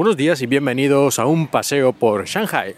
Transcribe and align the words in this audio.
Buenos 0.00 0.16
días 0.16 0.40
y 0.40 0.46
bienvenidos 0.46 1.18
a 1.18 1.26
un 1.26 1.46
paseo 1.46 1.92
por 1.92 2.24
Shanghai. 2.24 2.74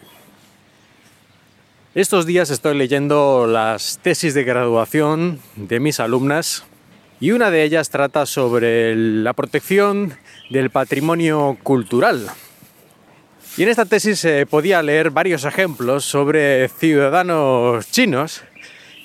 Estos 1.95 2.27
días 2.27 2.51
estoy 2.51 2.77
leyendo 2.77 3.47
las 3.47 4.01
tesis 4.03 4.35
de 4.35 4.43
graduación 4.43 5.39
de 5.55 5.79
mis 5.79 6.01
alumnas 6.01 6.65
y 7.21 7.31
una 7.31 7.53
de 7.53 7.63
ellas 7.63 7.91
trata 7.91 8.27
sobre 8.27 8.97
la 8.97 9.35
protección 9.35 10.15
del 10.51 10.71
patrimonio 10.71 11.57
cultural. 11.63 12.27
Y 13.57 13.63
en 13.63 13.69
esta 13.69 13.85
tesis 13.85 14.19
se 14.19 14.45
podía 14.45 14.83
leer 14.83 15.11
varios 15.13 15.45
ejemplos 15.45 16.05
sobre 16.05 16.69
ciudadanos 16.71 17.89
chinos 17.89 18.43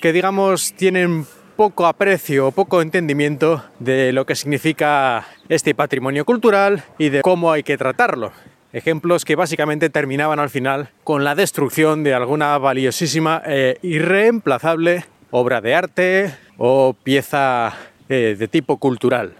que 0.02 0.12
digamos 0.12 0.72
tienen 0.72 1.24
poco 1.58 1.88
aprecio, 1.88 2.52
poco 2.52 2.82
entendimiento 2.82 3.64
de 3.80 4.12
lo 4.12 4.26
que 4.26 4.36
significa 4.36 5.26
este 5.48 5.74
patrimonio 5.74 6.24
cultural 6.24 6.84
y 6.98 7.08
de 7.08 7.20
cómo 7.22 7.50
hay 7.50 7.64
que 7.64 7.76
tratarlo. 7.76 8.30
Ejemplos 8.72 9.24
que 9.24 9.34
básicamente 9.34 9.90
terminaban 9.90 10.38
al 10.38 10.50
final 10.50 10.90
con 11.02 11.24
la 11.24 11.34
destrucción 11.34 12.04
de 12.04 12.14
alguna 12.14 12.56
valiosísima 12.58 13.42
e 13.44 13.76
irreemplazable 13.82 15.06
obra 15.32 15.60
de 15.60 15.74
arte 15.74 16.34
o 16.58 16.94
pieza 16.94 17.74
eh, 18.08 18.36
de 18.38 18.46
tipo 18.46 18.76
cultural. 18.76 19.34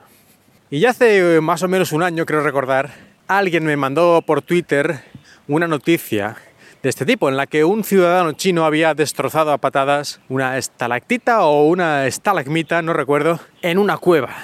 Y 0.70 0.80
ya 0.80 0.90
hace 0.90 1.36
eh, 1.36 1.40
más 1.40 1.62
o 1.62 1.68
menos 1.68 1.92
un 1.92 2.02
año, 2.02 2.26
creo 2.26 2.40
recordar, 2.40 2.90
alguien 3.28 3.64
me 3.64 3.76
mandó 3.76 4.22
por 4.22 4.42
Twitter 4.42 5.04
una 5.46 5.68
noticia 5.68 6.34
de 6.82 6.88
este 6.88 7.04
tipo, 7.04 7.28
en 7.28 7.36
la 7.36 7.46
que 7.46 7.64
un 7.64 7.84
ciudadano 7.84 8.32
chino 8.32 8.64
había 8.64 8.94
destrozado 8.94 9.52
a 9.52 9.58
patadas 9.58 10.20
una 10.28 10.58
estalactita 10.58 11.44
o 11.44 11.66
una 11.66 12.06
estalagmita, 12.06 12.82
no 12.82 12.92
recuerdo, 12.92 13.40
en 13.62 13.78
una 13.78 13.96
cueva. 13.96 14.36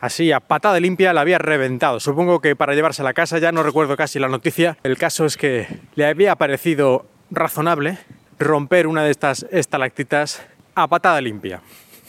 Así, 0.00 0.32
a 0.32 0.40
patada 0.40 0.80
limpia 0.80 1.12
la 1.12 1.20
había 1.20 1.38
reventado. 1.38 2.00
Supongo 2.00 2.40
que 2.40 2.56
para 2.56 2.74
llevarse 2.74 3.02
a 3.02 3.04
la 3.04 3.12
casa, 3.12 3.38
ya 3.38 3.52
no 3.52 3.62
recuerdo 3.62 3.96
casi 3.96 4.18
la 4.18 4.28
noticia. 4.28 4.78
El 4.82 4.96
caso 4.96 5.26
es 5.26 5.36
que 5.36 5.68
le 5.94 6.06
había 6.06 6.34
parecido 6.36 7.06
razonable 7.30 7.98
romper 8.38 8.86
una 8.86 9.04
de 9.04 9.10
estas 9.10 9.46
estalactitas 9.50 10.42
a 10.74 10.88
patada 10.88 11.20
limpia. 11.20 11.60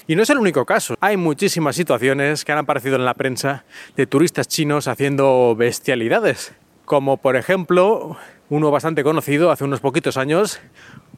Y 0.08 0.16
no 0.16 0.24
es 0.24 0.30
el 0.30 0.38
único 0.38 0.66
caso. 0.66 0.96
Hay 1.02 1.18
muchísimas 1.18 1.76
situaciones 1.76 2.46
que 2.46 2.52
han 2.52 2.58
aparecido 2.58 2.96
en 2.96 3.06
la 3.06 3.14
prensa 3.14 3.66
de 3.96 4.08
turistas 4.08 4.48
chinos 4.48 4.88
haciendo 4.88 5.56
bestialidades. 5.56 6.54
Como 6.92 7.16
por 7.16 7.38
ejemplo 7.38 8.18
uno 8.50 8.70
bastante 8.70 9.02
conocido 9.02 9.50
hace 9.50 9.64
unos 9.64 9.80
poquitos 9.80 10.18
años, 10.18 10.60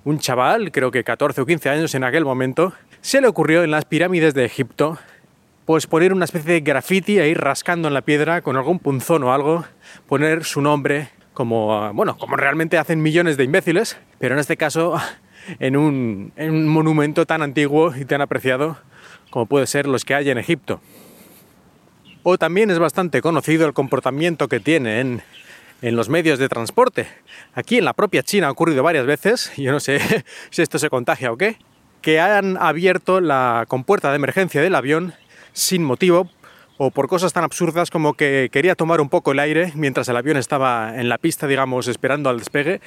un 0.04 0.20
chaval, 0.20 0.72
creo 0.72 0.92
que 0.92 1.04
14 1.04 1.42
o 1.42 1.48
15 1.48 1.68
años 1.68 1.96
en 1.96 2.04
aquel 2.04 2.26
momento, 2.26 2.74
se 3.02 3.22
le 3.22 3.28
ocurrió 3.28 3.64
en 3.64 3.72
las 3.72 3.84
pirámides 3.84 4.36
de 4.36 4.46
Egipto 4.46 5.00
pues 5.66 5.88
poner 5.88 6.14
una 6.14 6.26
especie 6.26 6.54
de 6.54 6.60
graffiti 6.60 7.18
ahí 7.18 7.34
rascando 7.34 7.88
en 7.88 7.96
la 7.96 8.04
piedra 8.04 8.44
con 8.44 8.56
algún 8.56 8.78
punzón 8.78 9.24
o 9.24 9.34
algo, 9.34 9.66
poner 10.08 10.44
su 10.44 10.62
nombre 10.62 11.10
como, 11.34 11.92
bueno, 11.94 12.20
como 12.20 12.36
realmente 12.36 12.78
hacen 12.78 13.02
millones 13.02 13.36
de 13.38 13.46
imbéciles, 13.46 13.98
pero 14.20 14.36
en 14.36 14.42
este 14.42 14.58
caso 14.58 15.02
en 15.60 15.76
un, 15.76 16.34
en 16.36 16.52
un 16.52 16.68
monumento 16.68 17.26
tan 17.26 17.42
antiguo 17.42 17.96
y 17.96 18.06
tan 18.06 18.22
apreciado 18.22 18.78
como 19.32 19.48
puede 19.48 19.66
ser 19.66 19.88
los 19.88 20.06
que 20.06 20.14
hay 20.14 20.30
en 20.30 20.38
Egipto. 20.38 20.82
O 22.22 22.38
también 22.38 22.70
es 22.70 22.78
bastante 22.78 23.24
conocido 23.24 23.66
el 23.66 23.74
comportamiento 23.74 24.48
que 24.48 24.60
tienen 24.60 25.24
en 25.24 25.24
los 25.92 26.10
medios 26.10 26.40
de 26.40 26.48
transporte. 26.48 27.08
Aquí 27.54 27.78
en 27.78 27.86
la 27.86 27.94
propia 27.94 28.24
China 28.24 28.48
ha 28.48 28.52
ocurrido 28.52 28.84
varias 28.84 29.06
veces, 29.06 29.52
yo 29.58 29.72
no 29.72 29.80
sé 29.80 30.00
si 30.50 30.62
esto 30.62 30.80
se 30.80 30.90
contagia 30.90 31.32
o 31.32 31.38
qué, 31.38 31.58
que 32.02 32.20
han 32.20 32.58
abierto 32.58 33.22
la 33.22 33.66
compuerta 33.68 34.10
de 34.10 34.16
emergencia 34.16 34.62
del 34.62 34.76
avión 34.76 35.14
sin 35.52 35.84
motivo 35.84 36.30
o 36.78 36.92
por 36.92 37.08
cosas 37.08 37.34
tan 37.34 37.44
absurdas 37.44 37.92
como 37.92 38.14
que 38.14 38.50
quería 38.52 38.76
tomar 38.76 39.00
un 39.00 39.10
poco 39.10 39.32
el 39.32 39.40
aire 39.40 39.72
mientras 39.76 40.10
el 40.10 40.18
avión 40.18 40.38
estaba 40.38 41.00
en 41.00 41.10
la 41.10 41.18
pista, 41.18 41.48
digamos, 41.48 41.88
esperando 41.88 42.30
al 42.30 42.40
despegue 42.40 42.82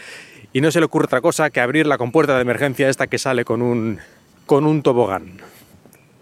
y 0.52 0.60
no 0.60 0.70
se 0.70 0.80
le 0.80 0.86
ocurre 0.86 1.04
otra 1.04 1.20
cosa 1.20 1.50
que 1.50 1.60
abrir 1.60 1.86
la 1.86 1.98
compuerta 1.98 2.34
de 2.34 2.42
emergencia 2.42 2.88
esta 2.88 3.06
que 3.06 3.18
sale 3.18 3.44
con 3.44 3.62
un, 3.62 3.98
con 4.46 4.66
un 4.66 4.82
tobogán. 4.82 5.40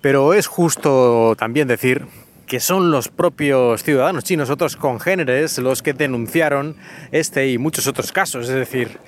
Pero 0.00 0.34
es 0.34 0.46
justo 0.46 1.34
también 1.38 1.66
decir 1.66 2.06
que 2.46 2.60
son 2.60 2.90
los 2.90 3.08
propios 3.08 3.82
ciudadanos 3.82 4.24
chinos, 4.24 4.50
otros 4.50 4.76
congéneres, 4.76 5.58
los 5.58 5.82
que 5.82 5.92
denunciaron 5.92 6.76
este 7.12 7.50
y 7.50 7.58
muchos 7.58 7.86
otros 7.86 8.12
casos. 8.12 8.48
Es 8.48 8.54
decir, 8.54 8.98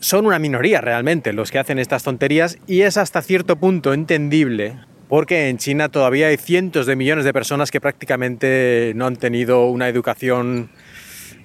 son 0.00 0.26
una 0.26 0.38
minoría 0.38 0.80
realmente 0.80 1.32
los 1.32 1.50
que 1.50 1.58
hacen 1.58 1.78
estas 1.78 2.02
tonterías 2.02 2.58
y 2.66 2.82
es 2.82 2.96
hasta 2.96 3.22
cierto 3.22 3.56
punto 3.56 3.94
entendible 3.94 4.78
porque 5.08 5.48
en 5.48 5.58
China 5.58 5.88
todavía 5.88 6.28
hay 6.28 6.36
cientos 6.36 6.86
de 6.86 6.96
millones 6.96 7.24
de 7.24 7.32
personas 7.32 7.70
que 7.70 7.80
prácticamente 7.80 8.92
no 8.96 9.06
han 9.06 9.16
tenido 9.16 9.66
una 9.66 9.88
educación 9.88 10.70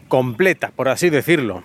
completa, 0.07 0.71
por 0.75 0.89
así 0.89 1.09
decirlo. 1.09 1.63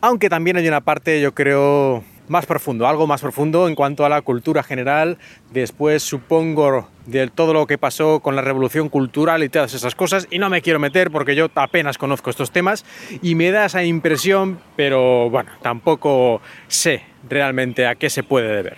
Aunque 0.00 0.28
también 0.28 0.56
hay 0.56 0.66
una 0.68 0.80
parte, 0.80 1.20
yo 1.20 1.34
creo, 1.34 2.04
más 2.28 2.46
profundo, 2.46 2.86
algo 2.86 3.06
más 3.06 3.20
profundo 3.20 3.68
en 3.68 3.74
cuanto 3.74 4.04
a 4.04 4.08
la 4.08 4.22
cultura 4.22 4.62
general, 4.62 5.18
después 5.52 6.02
supongo 6.02 6.88
de 7.06 7.28
todo 7.28 7.52
lo 7.52 7.66
que 7.66 7.78
pasó 7.78 8.20
con 8.20 8.36
la 8.36 8.42
revolución 8.42 8.88
cultural 8.88 9.42
y 9.42 9.48
todas 9.48 9.74
esas 9.74 9.94
cosas, 9.94 10.26
y 10.30 10.38
no 10.38 10.50
me 10.50 10.62
quiero 10.62 10.78
meter 10.78 11.10
porque 11.10 11.34
yo 11.34 11.48
apenas 11.54 11.98
conozco 11.98 12.30
estos 12.30 12.50
temas 12.50 12.84
y 13.22 13.34
me 13.34 13.50
da 13.50 13.66
esa 13.66 13.84
impresión, 13.84 14.58
pero 14.76 15.30
bueno, 15.30 15.50
tampoco 15.62 16.40
sé 16.68 17.02
realmente 17.28 17.86
a 17.86 17.94
qué 17.94 18.10
se 18.10 18.22
puede 18.22 18.54
deber. 18.54 18.76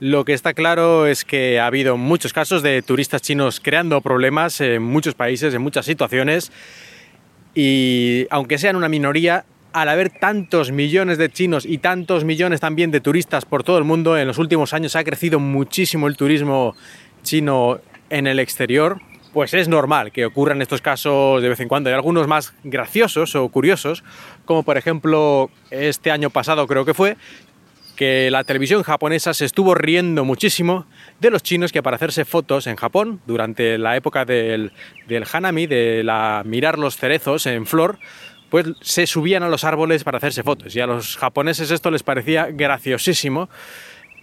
Lo 0.00 0.24
que 0.24 0.32
está 0.32 0.52
claro 0.52 1.06
es 1.06 1.24
que 1.24 1.60
ha 1.60 1.66
habido 1.66 1.96
muchos 1.96 2.32
casos 2.32 2.64
de 2.64 2.82
turistas 2.82 3.22
chinos 3.22 3.60
creando 3.60 4.00
problemas 4.00 4.60
en 4.60 4.82
muchos 4.82 5.14
países, 5.14 5.54
en 5.54 5.62
muchas 5.62 5.86
situaciones, 5.86 6.50
y 7.54 8.26
aunque 8.30 8.58
sean 8.58 8.74
una 8.74 8.88
minoría, 8.88 9.44
al 9.72 9.88
haber 9.88 10.10
tantos 10.10 10.70
millones 10.70 11.18
de 11.18 11.30
chinos 11.30 11.64
y 11.66 11.78
tantos 11.78 12.24
millones 12.24 12.60
también 12.60 12.90
de 12.90 13.00
turistas 13.00 13.44
por 13.44 13.64
todo 13.64 13.78
el 13.78 13.84
mundo, 13.84 14.16
en 14.18 14.26
los 14.26 14.38
últimos 14.38 14.72
años 14.74 14.96
ha 14.96 15.04
crecido 15.04 15.40
muchísimo 15.40 16.08
el 16.08 16.16
turismo 16.16 16.74
chino 17.22 17.80
en 18.10 18.26
el 18.26 18.38
exterior, 18.38 19.00
pues 19.32 19.54
es 19.54 19.68
normal 19.68 20.12
que 20.12 20.26
ocurran 20.26 20.60
estos 20.60 20.82
casos 20.82 21.40
de 21.40 21.48
vez 21.48 21.60
en 21.60 21.68
cuando. 21.68 21.88
Hay 21.88 21.94
algunos 21.94 22.26
más 22.26 22.52
graciosos 22.64 23.34
o 23.34 23.48
curiosos, 23.48 24.04
como 24.44 24.62
por 24.62 24.76
ejemplo 24.76 25.50
este 25.70 26.10
año 26.10 26.28
pasado 26.30 26.66
creo 26.66 26.84
que 26.84 26.92
fue, 26.94 27.16
que 27.96 28.30
la 28.30 28.44
televisión 28.44 28.82
japonesa 28.82 29.34
se 29.34 29.44
estuvo 29.44 29.74
riendo 29.74 30.24
muchísimo 30.24 30.86
de 31.20 31.30
los 31.30 31.42
chinos 31.42 31.72
que 31.72 31.82
para 31.82 31.96
hacerse 31.96 32.24
fotos 32.24 32.66
en 32.66 32.76
Japón 32.76 33.20
durante 33.26 33.78
la 33.78 33.96
época 33.96 34.24
del, 34.24 34.72
del 35.06 35.24
hanami, 35.30 35.66
de 35.66 36.02
la, 36.02 36.42
mirar 36.44 36.78
los 36.78 36.96
cerezos 36.96 37.46
en 37.46 37.66
flor, 37.66 37.98
pues 38.52 38.66
se 38.82 39.06
subían 39.06 39.42
a 39.42 39.48
los 39.48 39.64
árboles 39.64 40.04
para 40.04 40.18
hacerse 40.18 40.42
fotos. 40.42 40.76
Y 40.76 40.80
a 40.80 40.86
los 40.86 41.16
japoneses 41.16 41.70
esto 41.70 41.90
les 41.90 42.02
parecía 42.02 42.48
graciosísimo, 42.50 43.48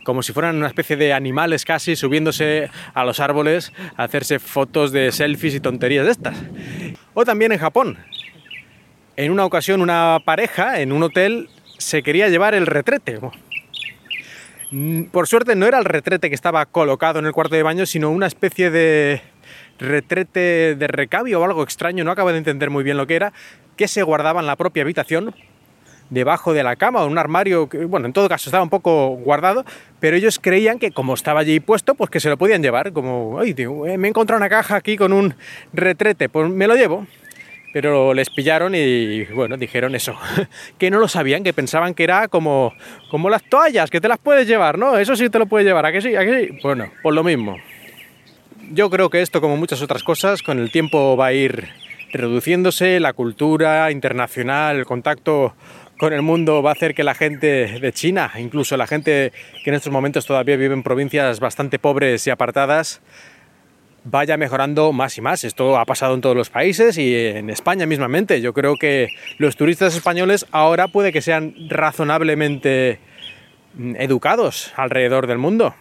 como 0.04 0.22
si 0.22 0.34
fueran 0.34 0.56
una 0.58 0.68
especie 0.68 0.96
de 0.98 1.14
animales 1.14 1.66
casi 1.66 1.96
subiéndose 1.96 2.70
a 2.94 3.06
los 3.06 3.20
árboles 3.20 3.74
a 3.98 4.04
hacerse 4.04 4.38
fotos 4.38 4.92
de 4.92 5.12
selfies 5.12 5.56
y 5.56 5.60
tonterías 5.60 6.06
de 6.06 6.12
estas. 6.12 6.38
O 7.16 7.26
también 7.26 7.54
en 7.54 7.58
Japón. 7.58 7.98
En 9.16 9.32
una 9.32 9.46
ocasión 9.46 9.82
una 9.82 10.20
pareja 10.24 10.80
en 10.80 10.92
un 10.92 11.02
hotel 11.02 11.50
se 11.80 12.04
quería 12.04 12.30
llevar 12.30 12.54
el 12.54 12.68
retrete. 12.68 13.20
Por 15.12 15.28
suerte 15.28 15.56
no 15.56 15.66
era 15.66 15.80
el 15.80 15.86
retrete 15.86 16.30
que 16.30 16.36
estaba 16.36 16.68
colocado 16.68 17.18
en 17.18 17.26
el 17.26 17.32
cuarto 17.32 17.56
de 17.56 17.64
baño, 17.64 17.88
sino 17.88 18.12
una 18.12 18.28
especie 18.28 18.70
de 18.70 19.24
retrete 19.80 20.76
de 20.76 20.88
recabio 20.88 21.40
o 21.42 21.44
algo 21.44 21.64
extraño, 21.64 22.04
no 22.04 22.12
acabo 22.12 22.32
de 22.32 22.38
entender 22.38 22.70
muy 22.70 22.84
bien 22.84 22.98
lo 22.98 23.08
que 23.08 23.16
era, 23.16 23.34
que 23.76 23.88
se 23.88 24.04
guardaba 24.04 24.40
en 24.40 24.48
la 24.48 24.56
propia 24.56 24.84
habitación, 24.84 25.34
debajo 26.10 26.54
de 26.54 26.64
la 26.64 26.76
cama 26.76 27.04
o 27.04 27.08
un 27.08 27.18
armario, 27.18 27.70
que, 27.70 27.86
bueno, 27.86 28.08
en 28.08 28.14
todo 28.14 28.28
caso 28.30 28.50
estaba 28.50 28.64
un 28.64 28.70
poco 28.70 29.10
guardado, 29.10 29.64
pero 30.00 30.18
ellos 30.18 30.40
creían 30.40 30.80
que 30.80 30.92
como 30.92 31.14
estaba 31.14 31.42
allí 31.42 31.60
puesto, 31.60 31.96
pues 31.96 32.10
que 32.10 32.20
se 32.20 32.30
lo 32.30 32.38
podían 32.38 32.62
llevar, 32.62 32.92
como, 32.94 33.40
ay, 33.40 33.56
eh, 33.58 33.98
me 33.98 34.08
he 34.08 34.10
encontrado 34.10 34.38
una 34.38 34.50
caja 34.50 34.76
aquí 34.76 34.98
con 34.98 35.14
un 35.14 35.36
retrete, 35.74 36.30
pues 36.30 36.50
me 36.50 36.68
lo 36.68 36.76
llevo. 36.76 37.08
Pero 37.72 38.16
les 38.16 38.32
pillaron 38.32 38.74
y, 38.74 39.26
bueno, 39.26 39.56
dijeron 39.56 39.94
eso, 39.94 40.18
que 40.80 40.90
no 40.90 41.00
lo 41.00 41.08
sabían, 41.08 41.44
que 41.44 41.54
pensaban 41.54 41.94
que 41.94 42.04
era 42.04 42.28
como, 42.28 42.74
como 43.12 43.30
las 43.30 43.44
toallas, 43.44 43.92
que 43.92 44.02
te 44.02 44.08
las 44.08 44.18
puedes 44.18 44.48
llevar, 44.48 44.80
¿no? 44.80 44.98
Eso 44.98 45.16
sí 45.16 45.30
te 45.30 45.38
lo 45.38 45.46
puedes 45.46 45.68
llevar, 45.68 45.86
¿a 45.86 46.02
sí? 46.02 46.16
¿A 46.16 46.24
sí? 46.24 46.50
Bueno, 46.64 46.92
pues 47.04 47.14
lo 47.14 47.24
mismo. 47.24 47.58
Yo 48.72 48.92
creo 48.92 49.10
que 49.10 49.22
esto, 49.22 49.42
como 49.42 49.58
muchas 49.58 49.82
otras 49.82 50.04
cosas, 50.04 50.44
con 50.44 50.60
el 50.60 50.72
tiempo 50.72 51.18
va 51.18 51.28
a 51.28 51.34
ir 51.34 51.70
reduciéndose, 52.12 53.00
la 53.00 53.14
cultura 53.14 53.90
internacional, 53.90 54.78
el 54.78 54.86
contacto 54.86 55.56
con 55.98 56.14
el 56.14 56.22
mundo 56.22 56.62
va 56.62 56.70
a 56.70 56.74
hacer 56.74 56.94
que 56.94 57.04
la 57.04 57.16
gente 57.16 57.80
de 57.80 57.94
China, 57.94 58.32
incluso 58.38 58.78
la 58.78 58.86
gente 58.86 59.34
que 59.64 59.72
en 59.72 59.76
estos 59.76 59.92
momentos 59.92 60.28
todavía 60.28 60.56
vive 60.56 60.76
en 60.76 60.84
provincias 60.84 61.40
bastante 61.40 61.80
pobres 61.80 62.28
y 62.28 62.30
apartadas, 62.30 63.02
vaya 64.04 64.38
mejorando 64.38 64.94
más 64.94 65.18
y 65.18 65.22
más. 65.22 65.44
Esto 65.44 65.80
ha 65.80 65.86
pasado 65.86 66.14
en 66.14 66.22
todos 66.22 66.36
los 66.36 66.52
países 66.52 66.96
y 67.00 67.16
en 67.16 67.50
España 67.50 67.88
mismamente. 67.88 68.40
Yo 68.40 68.54
creo 68.54 68.76
que 68.76 69.10
los 69.40 69.56
turistas 69.56 69.96
españoles 69.96 70.46
ahora 70.52 70.88
puede 70.88 71.12
que 71.12 71.22
sean 71.24 71.56
razonablemente 71.70 73.00
mm, 73.74 73.96
educados 73.96 74.74
alrededor 74.76 75.26
del 75.26 75.40
mundo. 75.40 75.74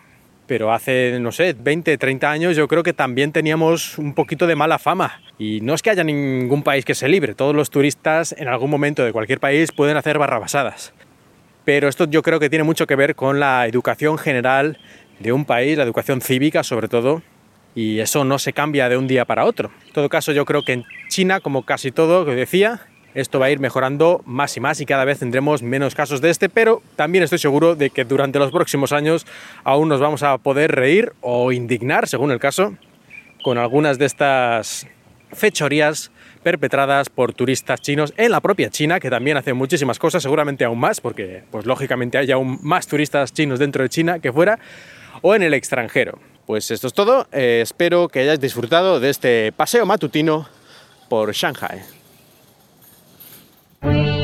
Pero 0.49 0.73
hace, 0.73 1.21
no 1.21 1.31
sé, 1.31 1.55
20, 1.56 1.99
30 1.99 2.31
años 2.31 2.56
yo 2.56 2.67
creo 2.67 2.83
que 2.83 2.95
también 2.95 3.31
teníamos 3.31 3.99
un 3.99 4.15
poquito 4.15 4.47
de 4.47 4.56
mala 4.56 4.79
fama. 4.79 5.21
Y 5.39 5.61
no 5.61 5.75
es 5.75 5.83
que 5.83 5.91
haya 5.91 6.03
ningún 6.03 6.65
país 6.65 6.85
que 6.85 6.97
se 6.97 7.06
libre, 7.06 7.35
todos 7.35 7.55
los 7.55 7.71
turistas 7.71 8.35
en 8.37 8.49
algún 8.49 8.71
momento 8.71 9.05
de 9.05 9.12
cualquier 9.12 9.39
país 9.39 9.71
pueden 9.71 9.97
hacer 9.97 10.19
barrabasadas. 10.19 10.95
Pero 11.65 11.87
esto 11.87 12.06
yo 12.06 12.23
creo 12.23 12.41
que 12.41 12.49
tiene 12.49 12.65
mucho 12.65 12.87
que 12.87 12.97
ver 12.97 13.15
con 13.15 13.39
la 13.39 13.67
educación 13.67 14.17
general 14.17 14.79
de 15.21 15.33
un 15.33 15.45
país, 15.45 15.77
la 15.77 15.85
educación 15.85 16.23
cívica 16.23 16.65
sobre 16.65 16.89
todo, 16.89 17.23
y 17.75 18.01
eso 18.01 18.25
no 18.25 18.39
se 18.39 18.55
cambia 18.55 18.89
de 18.89 18.97
un 18.97 19.06
día 19.06 19.27
para 19.27 19.44
otro. 19.44 19.71
En 19.87 19.93
todo 19.93 20.09
caso, 20.09 20.33
yo 20.33 20.47
creo 20.47 20.65
que 20.65 20.73
en 20.73 20.85
China, 21.09 21.41
como 21.41 21.65
casi 21.65 21.93
todo 21.93 22.25
que 22.25 22.35
decía, 22.35 22.81
esto 23.14 23.38
va 23.38 23.46
a 23.46 23.50
ir 23.50 23.58
mejorando 23.58 24.22
más 24.26 24.56
y 24.56 24.60
más 24.60 24.81
y 24.81 24.87
cada 24.87 25.05
vez 25.05 25.19
tendremos 25.19 25.62
menos 25.62 25.94
casos 25.94 26.20
de 26.20 26.31
este, 26.31 26.49
pero 26.49 26.82
también 26.96 27.25
estoy 27.25 27.38
seguro 27.38 27.75
de 27.75 27.90
que 27.90 28.05
durante 28.05 28.38
los 28.38 28.50
próximos 28.50 28.93
años 28.93 29.26
aún 29.64 29.88
nos 29.88 30.00
vamos 30.00 30.22
a 30.22 30.38
poder 30.38 30.72
reír 30.72 31.12
o 31.20 31.52
indignar, 31.52 32.08
según 32.08 32.31
el 32.31 32.38
caso, 32.38 32.76
con 33.43 33.58
algunas 33.58 33.99
de 33.99 34.06
estas 34.06 34.87
fechorías 35.32 36.10
perpetradas 36.43 37.10
por 37.10 37.34
turistas 37.34 37.81
chinos 37.81 38.14
en 38.16 38.31
la 38.31 38.40
propia 38.40 38.70
China, 38.70 39.00
que 39.00 39.10
también 39.10 39.37
hacen 39.37 39.56
muchísimas 39.56 39.99
cosas, 39.99 40.22
seguramente 40.22 40.64
aún 40.64 40.78
más, 40.78 41.00
porque 41.00 41.43
pues 41.50 41.66
lógicamente 41.66 42.19
hay 42.19 42.31
aún 42.31 42.58
más 42.62 42.87
turistas 42.87 43.32
chinos 43.32 43.58
dentro 43.58 43.82
de 43.82 43.88
China 43.88 44.19
que 44.19 44.32
fuera, 44.32 44.58
o 45.22 45.34
en 45.34 45.43
el 45.43 45.55
extranjero. 45.55 46.19
Pues 46.46 46.70
esto 46.70 46.87
es 46.87 46.94
todo, 46.94 47.26
eh, 47.32 47.60
espero 47.62 48.08
que 48.08 48.20
hayáis 48.20 48.40
disfrutado 48.40 49.00
de 49.00 49.10
este 49.10 49.52
paseo 49.52 49.84
matutino 49.84 50.49
por 51.08 51.32
Shanghai. 51.32 51.98
We 53.83 54.18